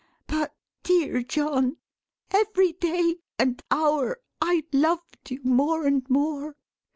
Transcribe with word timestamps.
But, 0.25 0.51
dear 0.81 1.21
John, 1.21 1.77
every 2.31 2.73
day 2.73 3.17
and 3.37 3.61
hour, 3.69 4.17
I 4.41 4.63
loved 4.73 5.29
you 5.29 5.41
more 5.43 5.85
and 5.85 6.01
more. 6.09 6.55